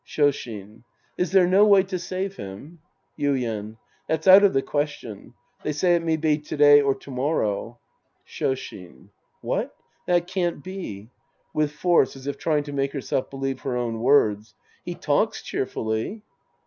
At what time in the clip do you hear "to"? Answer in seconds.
1.83-1.99, 6.39-6.57, 6.95-7.11, 12.63-12.73